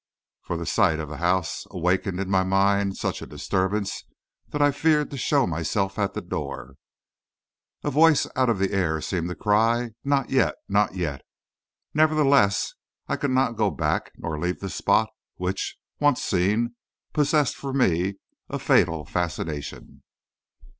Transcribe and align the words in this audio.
For 0.41 0.57
the 0.57 0.65
sight 0.65 0.99
of 0.99 1.09
the 1.09 1.17
house 1.17 1.67
awakened 1.69 2.19
in 2.19 2.27
my 2.27 2.43
mind 2.43 2.97
such 2.97 3.21
a 3.21 3.27
disturbance 3.27 4.03
that 4.49 4.59
I 4.59 4.71
feared 4.71 5.11
to 5.11 5.15
show 5.19 5.45
myself 5.45 5.99
at 5.99 6.15
the 6.15 6.23
door. 6.23 6.77
A 7.83 7.91
voice 7.91 8.25
out 8.35 8.49
of 8.49 8.57
the 8.57 8.71
air 8.71 8.99
seemed 8.99 9.29
to 9.29 9.35
cry, 9.35 9.91
'Not 10.03 10.31
yet! 10.31 10.55
not 10.67 10.95
yet!' 10.95 11.21
Nevertheless 11.93 12.73
I 13.07 13.15
could 13.15 13.29
not 13.29 13.55
go 13.57 13.69
back 13.69 14.11
nor 14.17 14.39
leave 14.39 14.59
the 14.59 14.71
spot, 14.71 15.07
which, 15.35 15.77
once 15.99 16.23
seen, 16.23 16.73
possessed 17.13 17.55
for 17.55 17.71
me 17.71 18.15
a 18.49 18.57
fatal 18.57 19.05
fascination." 19.05 20.01